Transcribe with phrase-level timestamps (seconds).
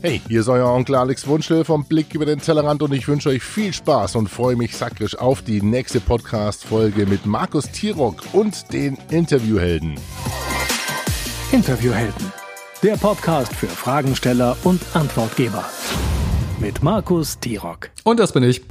[0.00, 3.30] Hey, hier ist euer Onkel Alex Wunschel vom Blick über den Tellerrand und ich wünsche
[3.30, 8.72] euch viel Spaß und freue mich sakrisch auf die nächste Podcast-Folge mit Markus Tirock und
[8.72, 9.96] den Interviewhelden.
[11.50, 12.32] Interviewhelden,
[12.80, 15.64] der Podcast für Fragensteller und Antwortgeber.
[16.60, 17.90] Mit Markus Tirock.
[18.04, 18.62] Und das bin ich.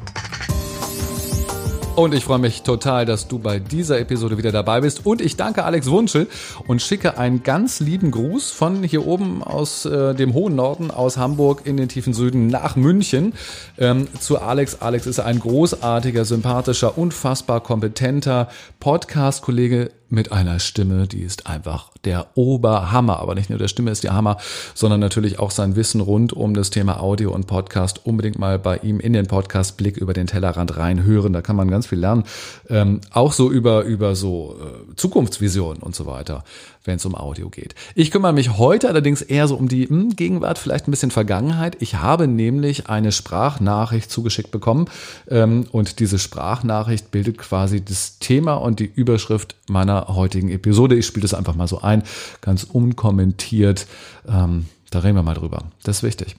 [1.97, 5.07] Und ich freue mich total, dass du bei dieser Episode wieder dabei bist.
[5.07, 6.27] Und ich danke Alex Wunschel
[6.67, 11.17] und schicke einen ganz lieben Gruß von hier oben aus äh, dem hohen Norden, aus
[11.17, 13.33] Hamburg in den tiefen Süden nach München
[13.79, 14.79] ähm, zu Alex.
[14.79, 18.47] Alex ist ein großartiger, sympathischer, unfassbar kompetenter
[18.79, 23.19] Podcast-Kollege mit einer Stimme, die ist einfach der Oberhammer.
[23.19, 24.37] Aber nicht nur der Stimme ist der Hammer,
[24.73, 28.05] sondern natürlich auch sein Wissen rund um das Thema Audio und Podcast.
[28.05, 31.33] Unbedingt mal bei ihm in den Podcast Blick über den Tellerrand reinhören.
[31.33, 32.23] Da kann man ganz viel lernen.
[32.69, 36.43] Ähm, auch so über, über so äh, Zukunftsvisionen und so weiter
[36.87, 37.75] wenn es um Audio geht.
[37.93, 41.11] Ich kümmere mich heute allerdings eher so um die mh, hm, Gegenwart, vielleicht ein bisschen
[41.11, 41.77] Vergangenheit.
[41.79, 44.89] Ich habe nämlich eine Sprachnachricht zugeschickt bekommen
[45.29, 50.95] ähm, und diese Sprachnachricht bildet quasi das Thema und die Überschrift meiner heutigen Episode.
[50.95, 52.03] Ich spiele das einfach mal so ein,
[52.41, 53.87] ganz unkommentiert.
[54.27, 55.63] Ähm, da reden wir mal drüber.
[55.83, 56.35] Das ist wichtig.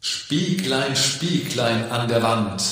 [0.00, 2.62] Spieglein, Spieglein an der Wand.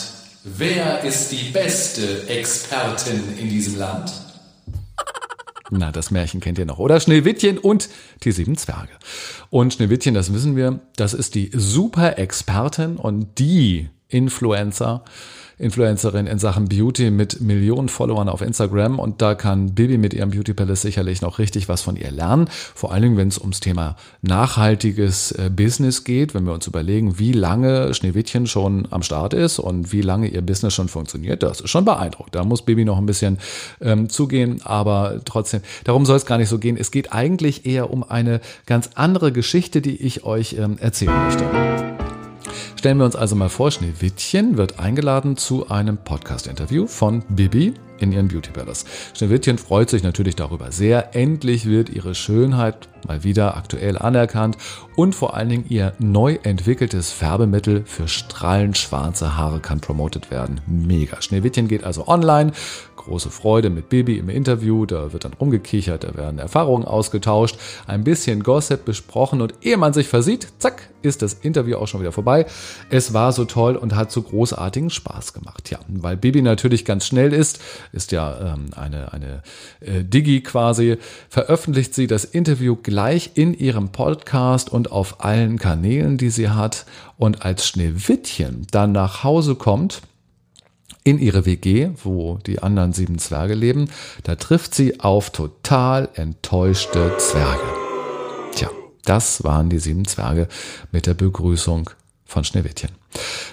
[0.45, 4.13] Wer ist die beste Expertin in diesem Land?
[5.75, 7.01] Na, das Märchen kennt ihr noch, oder?
[7.01, 7.89] Schneewittchen und
[8.25, 8.93] die sieben Zwerge.
[9.49, 15.03] Und Schneewittchen, das wissen wir, das ist die Super-Expertin und die Influencer,
[15.59, 20.31] Influencerin in Sachen Beauty mit Millionen Followern auf Instagram und da kann Bibi mit ihrem
[20.31, 22.49] Beauty Palace sicherlich noch richtig was von ihr lernen.
[22.75, 27.19] Vor allen Dingen, wenn es ums Thema nachhaltiges äh, Business geht, wenn wir uns überlegen,
[27.19, 31.61] wie lange Schneewittchen schon am Start ist und wie lange ihr Business schon funktioniert, das
[31.61, 32.35] ist schon beeindruckend.
[32.35, 33.39] Da muss Bibi noch ein bisschen
[33.81, 36.77] ähm, zugehen, aber trotzdem, darum soll es gar nicht so gehen.
[36.77, 42.12] Es geht eigentlich eher um eine ganz andere Geschichte, die ich euch ähm, erzählen möchte.
[42.83, 48.13] Stellen wir uns also mal vor, Schneewittchen wird eingeladen zu einem Podcast-Interview von Bibi in
[48.13, 48.85] ihren Beauty Palace.
[49.17, 51.15] Schneewittchen freut sich natürlich darüber sehr.
[51.15, 54.57] Endlich wird ihre Schönheit mal wieder aktuell anerkannt
[54.97, 60.61] und vor allen Dingen ihr neu entwickeltes Färbemittel für strahlend schwarze Haare kann promotet werden.
[60.67, 61.21] Mega.
[61.21, 62.53] Schneewittchen geht also online,
[62.97, 68.05] große Freude mit Bibi im Interview, da wird dann rumgekichert, da werden Erfahrungen ausgetauscht, ein
[68.05, 72.13] bisschen Gossip besprochen und ehe man sich versieht, zack, ist das Interview auch schon wieder
[72.13, 72.47] vorbei.
[72.91, 75.71] Es war so toll und hat so großartigen Spaß gemacht.
[75.71, 77.61] Ja, weil Bibi natürlich ganz schnell ist,
[77.93, 79.43] ist ja ähm, eine, eine
[79.81, 80.97] äh, Digi quasi,
[81.29, 86.87] veröffentlicht sie das Interview gleich in ihrem Podcast und auf allen Kanälen, die sie hat.
[87.19, 90.03] Und als Schneewittchen dann nach Hause kommt,
[91.05, 93.91] in ihre WG, wo die anderen sieben Zwerge leben.
[94.23, 97.65] Da trifft sie auf total enttäuschte Zwerge.
[98.55, 98.71] Tja,
[99.05, 100.49] das waren die sieben Zwerge
[100.93, 101.91] mit der Begrüßung
[102.33, 102.91] von Schneewittchen.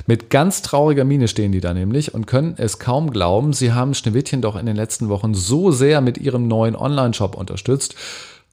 [0.08, 3.94] Mit ganz trauriger Miene stehen die da nämlich und können es kaum glauben, sie haben
[3.94, 7.96] Schneewittchen doch in den letzten Wochen so sehr mit ihrem neuen Online-Shop unterstützt.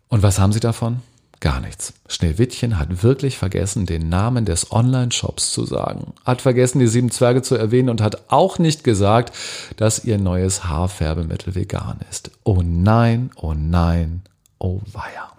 [0.08, 1.00] Und was haben sie davon?
[1.40, 1.92] Gar nichts.
[2.08, 7.42] Schneewittchen hat wirklich vergessen, den Namen des Online-Shops zu sagen, hat vergessen, die sieben Zwerge
[7.42, 9.34] zu erwähnen und hat auch nicht gesagt,
[9.76, 12.30] dass ihr neues Haarfärbemittel vegan ist.
[12.42, 14.22] Oh nein, oh nein,
[14.58, 15.35] oh weia.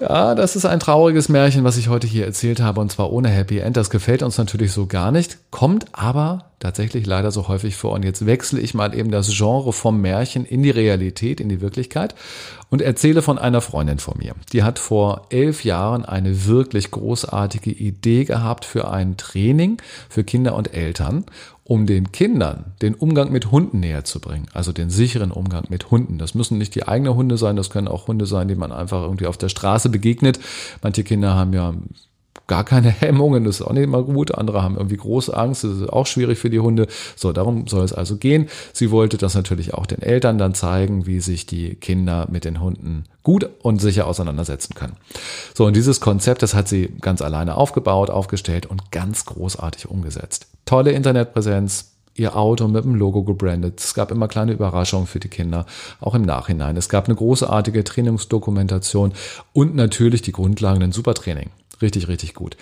[0.00, 3.28] Ja, das ist ein trauriges Märchen, was ich heute hier erzählt habe, und zwar ohne
[3.28, 3.76] Happy End.
[3.76, 7.92] Das gefällt uns natürlich so gar nicht, kommt aber tatsächlich leider so häufig vor.
[7.92, 11.60] Und jetzt wechsle ich mal eben das Genre vom Märchen in die Realität, in die
[11.60, 12.14] Wirklichkeit
[12.68, 14.34] und erzähle von einer Freundin von mir.
[14.52, 19.78] Die hat vor elf Jahren eine wirklich großartige Idee gehabt für ein Training
[20.08, 21.24] für Kinder und Eltern
[21.70, 25.92] um den Kindern den Umgang mit Hunden näher zu bringen, also den sicheren Umgang mit
[25.92, 26.18] Hunden.
[26.18, 29.02] Das müssen nicht die eigenen Hunde sein, das können auch Hunde sein, die man einfach
[29.02, 30.40] irgendwie auf der Straße begegnet.
[30.82, 31.72] Manche Kinder haben ja
[32.50, 34.34] gar keine Hemmungen, das ist auch nicht immer gut.
[34.34, 36.88] Andere haben irgendwie große Angst, das ist auch schwierig für die Hunde.
[37.16, 38.48] So, darum soll es also gehen.
[38.72, 42.60] Sie wollte das natürlich auch den Eltern dann zeigen, wie sich die Kinder mit den
[42.60, 44.96] Hunden gut und sicher auseinandersetzen können.
[45.54, 50.48] So, und dieses Konzept, das hat sie ganz alleine aufgebaut, aufgestellt und ganz großartig umgesetzt.
[50.64, 53.78] Tolle Internetpräsenz, ihr Auto mit dem Logo gebrandet.
[53.78, 55.66] Es gab immer kleine Überraschungen für die Kinder,
[56.00, 56.76] auch im Nachhinein.
[56.76, 59.12] Es gab eine großartige Trainingsdokumentation
[59.52, 61.50] und natürlich die Grundlagen, ein super Training.
[61.80, 62.56] Richtig, richtig gut.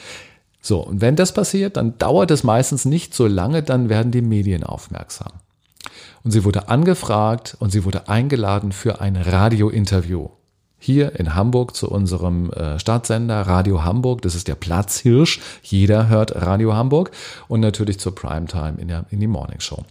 [0.61, 4.23] So, und wenn das passiert, dann dauert es meistens nicht so lange, dann werden die
[4.23, 5.33] Medien aufmerksam.
[6.25, 10.29] Und sie wurde angefragt und sie wurde eingeladen für ein Radiointerview.
[10.81, 14.23] Hier in Hamburg zu unserem äh, Startsender Radio Hamburg.
[14.23, 15.41] Das ist der Platzhirsch.
[15.63, 17.11] Jeder hört Radio Hamburg.
[17.49, 19.85] Und natürlich zur Primetime in, der, in die Morning Show.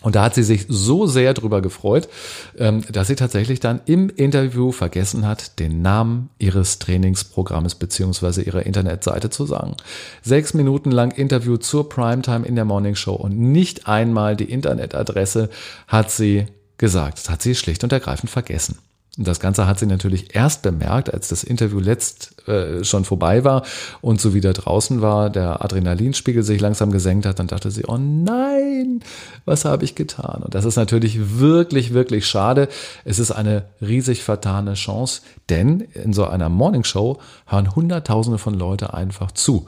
[0.00, 2.08] Und da hat sie sich so sehr drüber gefreut,
[2.56, 8.64] ähm, dass sie tatsächlich dann im Interview vergessen hat, den Namen ihres Trainingsprogrammes beziehungsweise ihrer
[8.64, 9.74] Internetseite zu sagen.
[10.22, 15.50] Sechs Minuten lang Interview zur Primetime in der Morning Show und nicht einmal die Internetadresse
[15.88, 16.46] hat sie
[16.76, 17.18] gesagt.
[17.18, 18.78] Das hat sie schlicht und ergreifend vergessen.
[19.20, 23.64] Das Ganze hat sie natürlich erst bemerkt, als das Interview letzt äh, schon vorbei war
[24.00, 27.98] und so wieder draußen war, der Adrenalinspiegel sich langsam gesenkt hat, dann dachte sie, oh
[27.98, 29.00] nein,
[29.44, 30.42] was habe ich getan?
[30.44, 32.68] Und das ist natürlich wirklich, wirklich schade.
[33.04, 38.94] Es ist eine riesig vertane Chance, denn in so einer Morningshow hören Hunderttausende von Leute
[38.94, 39.66] einfach zu.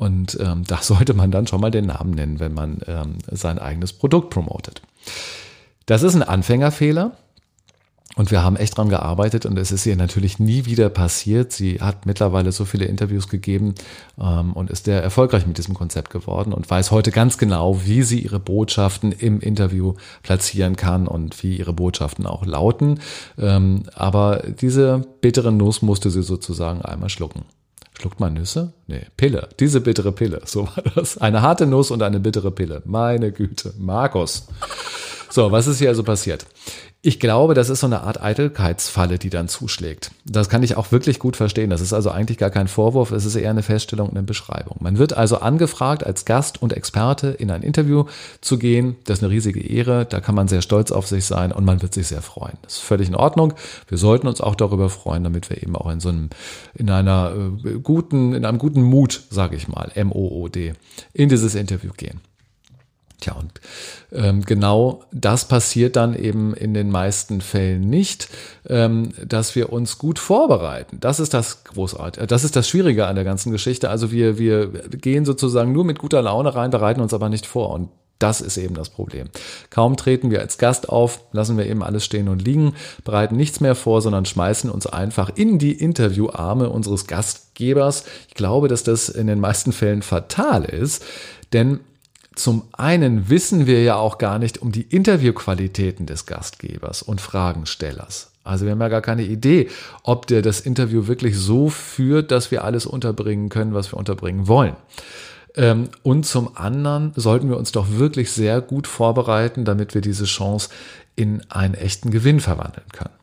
[0.00, 3.60] Und ähm, da sollte man dann schon mal den Namen nennen, wenn man ähm, sein
[3.60, 4.82] eigenes Produkt promotet.
[5.86, 7.12] Das ist ein Anfängerfehler.
[8.16, 11.52] Und wir haben echt dran gearbeitet und es ist ihr natürlich nie wieder passiert.
[11.52, 13.74] Sie hat mittlerweile so viele Interviews gegeben
[14.20, 18.02] ähm, und ist sehr erfolgreich mit diesem Konzept geworden und weiß heute ganz genau, wie
[18.02, 23.00] sie ihre Botschaften im Interview platzieren kann und wie ihre Botschaften auch lauten.
[23.38, 27.44] Ähm, aber diese bittere Nuss musste sie sozusagen einmal schlucken.
[27.98, 28.72] Schluckt man Nüsse?
[28.86, 29.48] Nee, Pille.
[29.60, 30.40] Diese bittere Pille.
[30.44, 31.18] So war das.
[31.18, 32.82] Eine harte Nuss und eine bittere Pille.
[32.84, 33.74] Meine Güte.
[33.76, 34.46] Markus.
[35.30, 36.46] So, was ist hier also passiert?
[37.00, 40.10] Ich glaube, das ist so eine Art Eitelkeitsfalle, die dann zuschlägt.
[40.24, 41.70] Das kann ich auch wirklich gut verstehen.
[41.70, 44.78] Das ist also eigentlich gar kein Vorwurf, es ist eher eine Feststellung und eine Beschreibung.
[44.80, 48.06] Man wird also angefragt, als Gast und Experte in ein Interview
[48.40, 48.96] zu gehen.
[49.04, 51.82] Das ist eine riesige Ehre, da kann man sehr stolz auf sich sein und man
[51.82, 52.58] wird sich sehr freuen.
[52.62, 53.54] Das ist völlig in Ordnung.
[53.86, 56.30] Wir sollten uns auch darüber freuen, damit wir eben auch in so einem,
[56.74, 57.32] in einer
[57.64, 60.72] äh, guten, in einem guten Mut, sage ich mal, M-O-O-D,
[61.12, 62.20] in dieses Interview gehen.
[63.20, 63.50] Tja, und
[64.12, 68.28] ähm, genau das passiert dann eben in den meisten Fällen nicht,
[68.68, 70.98] ähm, dass wir uns gut vorbereiten.
[71.00, 73.90] Das ist das Großartige, das ist das Schwierige an der ganzen Geschichte.
[73.90, 77.70] Also wir, wir gehen sozusagen nur mit guter Laune rein, bereiten uns aber nicht vor.
[77.70, 77.88] Und
[78.20, 79.28] das ist eben das Problem.
[79.70, 82.74] Kaum treten wir als Gast auf, lassen wir eben alles stehen und liegen,
[83.04, 88.04] bereiten nichts mehr vor, sondern schmeißen uns einfach in die Interviewarme unseres Gastgebers.
[88.28, 91.04] Ich glaube, dass das in den meisten Fällen fatal ist,
[91.52, 91.80] denn
[92.38, 98.30] zum einen wissen wir ja auch gar nicht um die Interviewqualitäten des Gastgebers und Fragenstellers.
[98.44, 99.68] Also wir haben ja gar keine Idee,
[100.02, 104.48] ob der das Interview wirklich so führt, dass wir alles unterbringen können, was wir unterbringen
[104.48, 104.76] wollen.
[105.54, 110.24] Ähm, und zum anderen sollten wir uns doch wirklich sehr gut vorbereiten, damit wir diese
[110.24, 110.70] Chance
[111.16, 113.14] in einen echten Gewinn verwandeln können.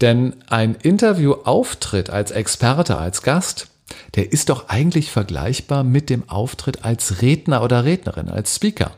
[0.00, 3.68] Denn ein Interviewauftritt als Experte, als Gast,
[4.14, 8.92] der ist doch eigentlich vergleichbar mit dem Auftritt als Redner oder Rednerin, als Speaker.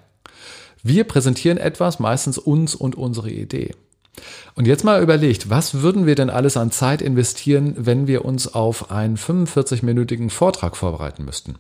[0.83, 3.75] Wir präsentieren etwas, meistens uns und unsere Idee.
[4.55, 8.53] Und jetzt mal überlegt, was würden wir denn alles an Zeit investieren, wenn wir uns
[8.53, 11.57] auf einen 45-minütigen Vortrag vorbereiten müssten?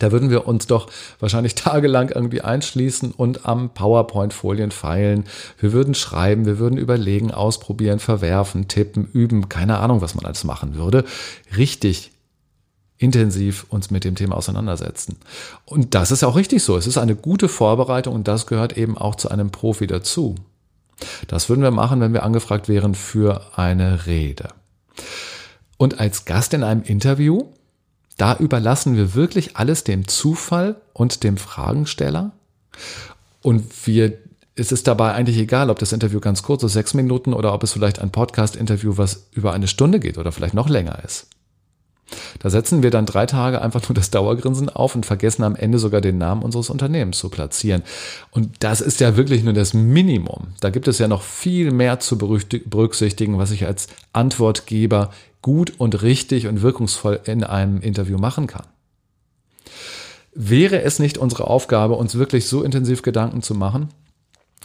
[0.00, 0.88] Da würden wir uns doch
[1.20, 5.24] wahrscheinlich tagelang irgendwie einschließen und am PowerPoint-Folien feilen.
[5.58, 10.42] Wir würden schreiben, wir würden überlegen, ausprobieren, verwerfen, tippen, üben, keine Ahnung, was man alles
[10.42, 11.04] machen würde.
[11.56, 12.10] Richtig
[12.98, 15.16] intensiv uns mit dem Thema auseinandersetzen.
[15.64, 16.76] Und das ist auch richtig so.
[16.76, 20.34] Es ist eine gute Vorbereitung und das gehört eben auch zu einem Profi dazu.
[21.26, 24.50] Das würden wir machen, wenn wir angefragt wären für eine Rede.
[25.78, 27.52] Und als Gast in einem Interview
[28.20, 32.32] da überlassen wir wirklich alles dem Zufall und dem Fragensteller.
[33.40, 34.18] Und wir,
[34.56, 37.62] es ist dabei eigentlich egal, ob das Interview ganz kurz ist, sechs Minuten, oder ob
[37.62, 41.28] es vielleicht ein Podcast-Interview, was über eine Stunde geht oder vielleicht noch länger ist.
[42.38, 45.78] Da setzen wir dann drei Tage einfach nur das Dauergrinsen auf und vergessen am Ende
[45.78, 47.82] sogar den Namen unseres Unternehmens zu platzieren.
[48.30, 50.48] Und das ist ja wirklich nur das Minimum.
[50.60, 55.10] Da gibt es ja noch viel mehr zu berücksichtigen, was ich als Antwortgeber
[55.42, 58.66] gut und richtig und wirkungsvoll in einem Interview machen kann.
[60.32, 63.88] Wäre es nicht unsere Aufgabe, uns wirklich so intensiv Gedanken zu machen,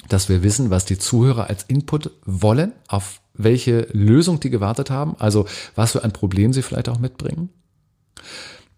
[0.09, 5.15] dass wir wissen, was die Zuhörer als Input wollen, auf welche Lösung die gewartet haben,
[5.19, 7.49] also was für ein Problem sie vielleicht auch mitbringen?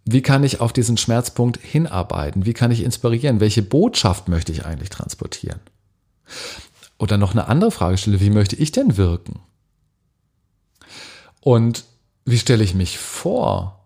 [0.06, 2.46] Wie kann ich auf diesen Schmerzpunkt hinarbeiten?
[2.46, 3.40] Wie kann ich inspirieren?
[3.40, 5.60] Welche Botschaft möchte ich eigentlich transportieren?
[6.98, 9.40] Oder noch eine andere Fragestelle, wie möchte ich denn wirken?
[11.42, 11.84] Und
[12.26, 13.77] wie stelle ich mich vor?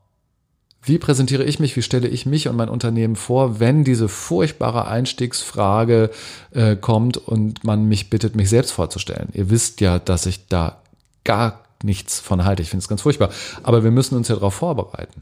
[0.84, 1.76] Wie präsentiere ich mich?
[1.76, 6.10] Wie stelle ich mich und mein Unternehmen vor, wenn diese furchtbare Einstiegsfrage
[6.52, 9.30] äh, kommt und man mich bittet, mich selbst vorzustellen?
[9.34, 10.82] Ihr wisst ja, dass ich da
[11.24, 12.64] gar nichts von halte.
[12.64, 13.30] Ich finde es ganz furchtbar.
[13.62, 15.22] Aber wir müssen uns ja darauf vorbereiten.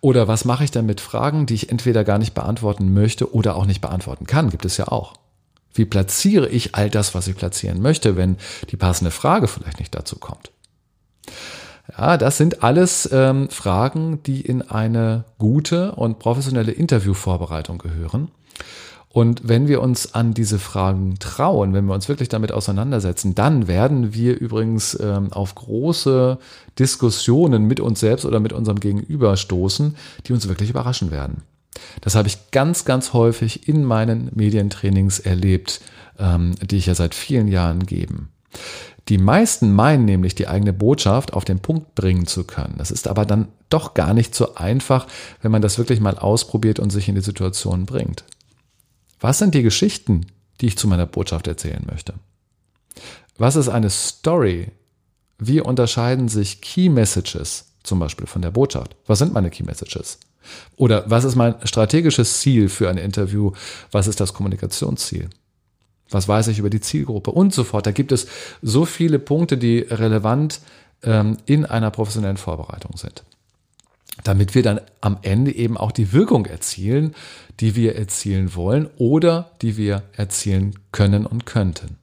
[0.00, 3.56] Oder was mache ich dann mit Fragen, die ich entweder gar nicht beantworten möchte oder
[3.56, 4.50] auch nicht beantworten kann?
[4.50, 5.14] Gibt es ja auch.
[5.74, 8.36] Wie platziere ich all das, was ich platzieren möchte, wenn
[8.70, 10.52] die passende Frage vielleicht nicht dazu kommt?
[11.98, 18.28] Ja, das sind alles ähm, Fragen, die in eine gute und professionelle Interviewvorbereitung gehören.
[19.08, 23.66] Und wenn wir uns an diese Fragen trauen, wenn wir uns wirklich damit auseinandersetzen, dann
[23.66, 26.38] werden wir übrigens ähm, auf große
[26.78, 31.42] Diskussionen mit uns selbst oder mit unserem Gegenüber stoßen, die uns wirklich überraschen werden.
[32.00, 35.80] Das habe ich ganz, ganz häufig in meinen Medientrainings erlebt,
[36.18, 38.14] ähm, die ich ja seit vielen Jahren gebe.
[39.08, 42.74] Die meisten meinen nämlich, die eigene Botschaft auf den Punkt bringen zu können.
[42.76, 45.06] Das ist aber dann doch gar nicht so einfach,
[45.40, 48.24] wenn man das wirklich mal ausprobiert und sich in die Situation bringt.
[49.20, 50.26] Was sind die Geschichten,
[50.60, 52.14] die ich zu meiner Botschaft erzählen möchte?
[53.38, 54.72] Was ist eine Story?
[55.38, 58.96] Wie unterscheiden sich Key Messages zum Beispiel von der Botschaft?
[59.06, 60.18] Was sind meine Key Messages?
[60.76, 63.52] Oder was ist mein strategisches Ziel für ein Interview?
[63.90, 65.30] Was ist das Kommunikationsziel?
[66.10, 67.86] Was weiß ich über die Zielgruppe und so fort.
[67.86, 68.26] Da gibt es
[68.62, 70.60] so viele Punkte, die relevant
[71.02, 73.24] ähm, in einer professionellen Vorbereitung sind
[74.24, 77.14] damit wir dann am Ende eben auch die Wirkung erzielen,
[77.60, 81.98] die wir erzielen wollen oder die wir erzielen können und könnten.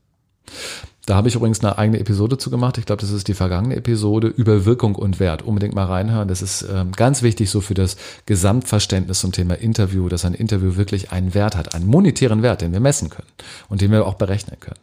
[1.05, 2.79] Da habe ich übrigens eine eigene Episode zu gemacht.
[2.79, 5.43] Ich glaube, das ist die vergangene Episode über Wirkung und Wert.
[5.43, 6.27] Unbedingt mal reinhören.
[6.27, 7.95] Das ist ähm, ganz wichtig so für das
[8.25, 12.73] Gesamtverständnis zum Thema Interview, dass ein Interview wirklich einen Wert hat, einen monetären Wert, den
[12.73, 13.27] wir messen können
[13.69, 14.79] und den wir auch berechnen können.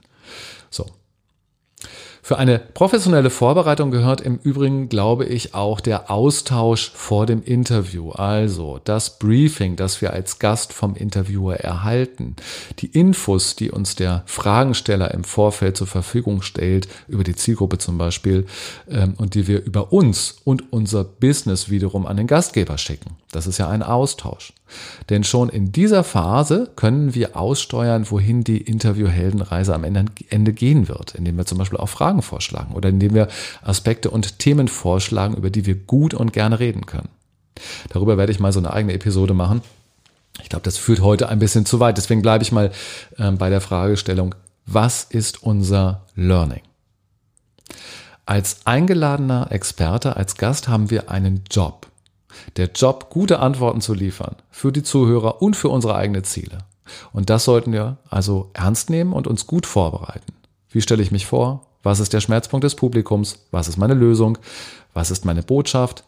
[0.71, 0.87] So.
[2.25, 8.11] Für eine professionelle Vorbereitung gehört im Übrigen, glaube ich, auch der Austausch vor dem Interview.
[8.13, 12.37] Also das Briefing, das wir als Gast vom Interviewer erhalten.
[12.79, 17.99] Die Infos, die uns der Fragensteller im Vorfeld zur Verfügung stellt, über die Zielgruppe zum
[17.99, 18.47] Beispiel,
[18.89, 23.17] ähm, und die wir über uns und unser Business wiederum an den Gastgeber schicken.
[23.33, 24.53] Das ist ja ein Austausch.
[25.11, 31.15] Denn schon in dieser Phase können wir aussteuern, wohin die Interviewheldenreise am Ende gehen wird,
[31.15, 33.29] indem wir zum Beispiel auch Fragen vorschlagen oder indem wir
[33.63, 37.09] Aspekte und Themen vorschlagen, über die wir gut und gerne reden können.
[37.91, 39.63] Darüber werde ich mal so eine eigene Episode machen.
[40.43, 41.99] Ich glaube, das führt heute ein bisschen zu weit.
[41.99, 42.71] Deswegen bleibe ich mal
[43.19, 44.35] äh, bei der Fragestellung,
[44.67, 46.63] was ist unser Learning?
[48.25, 51.89] Als eingeladener Experte, als Gast haben wir einen Job.
[52.57, 56.59] Der Job, gute Antworten zu liefern für die Zuhörer und für unsere eigenen Ziele.
[57.13, 60.33] Und das sollten wir also ernst nehmen und uns gut vorbereiten.
[60.71, 61.67] Wie stelle ich mich vor?
[61.83, 63.47] Was ist der Schmerzpunkt des Publikums?
[63.51, 64.39] Was ist meine Lösung?
[64.95, 66.05] Was ist meine Botschaft?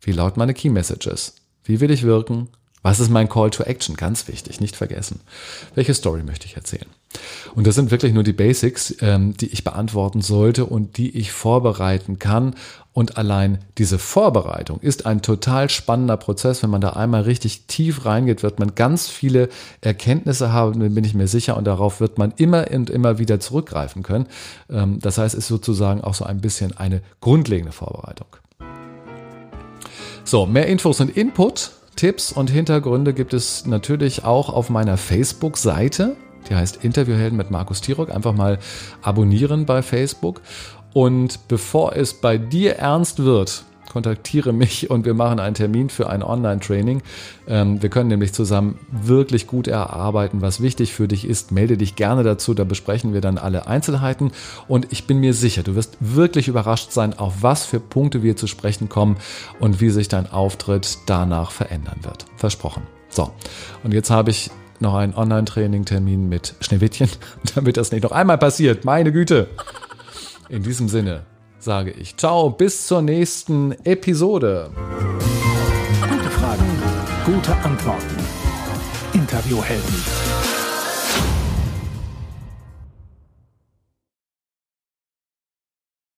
[0.00, 1.36] Wie lauten meine Key Messages?
[1.64, 2.48] Wie will ich wirken?
[2.82, 3.96] Was ist mein Call to Action?
[3.96, 5.20] Ganz wichtig, nicht vergessen.
[5.74, 6.88] Welche Story möchte ich erzählen?
[7.54, 11.32] Und das sind wirklich nur die Basics, ähm, die ich beantworten sollte und die ich
[11.32, 12.54] vorbereiten kann.
[12.92, 16.62] Und allein diese Vorbereitung ist ein total spannender Prozess.
[16.62, 19.48] Wenn man da einmal richtig tief reingeht, wird man ganz viele
[19.80, 21.56] Erkenntnisse haben, bin ich mir sicher.
[21.56, 24.26] Und darauf wird man immer und immer wieder zurückgreifen können.
[24.68, 28.28] Ähm, das heißt, es ist sozusagen auch so ein bisschen eine grundlegende Vorbereitung.
[30.24, 36.16] So, mehr Infos und Input Tipps und Hintergründe gibt es natürlich auch auf meiner Facebook-Seite.
[36.48, 38.10] Die heißt Interviewhelden mit Markus Tirock.
[38.10, 38.58] Einfach mal
[39.02, 40.40] abonnieren bei Facebook.
[40.92, 46.08] Und bevor es bei dir ernst wird, kontaktiere mich und wir machen einen Termin für
[46.08, 47.02] ein Online-Training.
[47.46, 51.52] Ähm, wir können nämlich zusammen wirklich gut erarbeiten, was wichtig für dich ist.
[51.52, 54.32] Melde dich gerne dazu, da besprechen wir dann alle Einzelheiten.
[54.66, 58.36] Und ich bin mir sicher, du wirst wirklich überrascht sein, auf was für Punkte wir
[58.36, 59.16] zu sprechen kommen
[59.58, 62.26] und wie sich dein Auftritt danach verändern wird.
[62.36, 62.82] Versprochen.
[63.10, 63.32] So,
[63.82, 67.08] und jetzt habe ich noch einen Online-Training-Termin mit Schneewittchen,
[67.54, 68.84] damit das nicht noch einmal passiert.
[68.84, 69.48] Meine Güte.
[70.48, 71.22] In diesem Sinne,
[71.58, 74.70] sage ich ciao, bis zur nächsten Episode.
[76.00, 76.64] Gute Fragen,
[77.26, 78.16] gute Antworten.
[79.12, 80.27] Interviewhelden.